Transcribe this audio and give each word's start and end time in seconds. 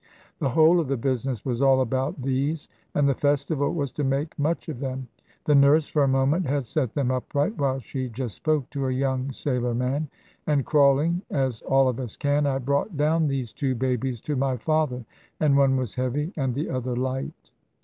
The 0.39 0.49
whole 0.49 0.79
of 0.79 0.87
the 0.87 0.97
business 0.97 1.45
was 1.45 1.61
all 1.61 1.79
about 1.79 2.23
these, 2.23 2.69
and 2.95 3.07
the 3.07 3.13
festival 3.13 3.71
was 3.71 3.91
to 3.91 4.03
make 4.03 4.39
much 4.39 4.67
of 4.67 4.79
them. 4.79 5.07
The 5.45 5.53
nurse 5.53 5.85
for 5.85 6.01
a 6.01 6.07
moment 6.07 6.47
had 6.47 6.65
set 6.65 6.95
them 6.95 7.11
upright, 7.11 7.55
while 7.55 7.77
she 7.79 8.09
just 8.09 8.33
spoke 8.37 8.67
to 8.71 8.87
a 8.87 8.91
young 8.91 9.31
sailor 9.31 9.75
man; 9.75 10.09
and 10.47 10.65
crawling, 10.65 11.21
as 11.29 11.61
all 11.61 11.87
of 11.87 11.99
us 11.99 12.15
can, 12.17 12.47
I 12.47 12.57
brought 12.57 12.97
down 12.97 13.27
these 13.27 13.53
two 13.53 13.75
babies 13.75 14.19
to 14.21 14.35
my 14.35 14.57
father; 14.57 15.05
and 15.39 15.55
one 15.55 15.77
was 15.77 15.93
heavy, 15.93 16.33
and 16.35 16.55
the 16.55 16.71
other 16.71 16.95
light. 16.95 17.51